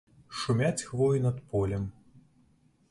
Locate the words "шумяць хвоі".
0.43-1.21